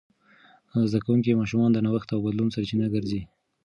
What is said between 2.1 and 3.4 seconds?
او بدلون سرچینه ګرځي.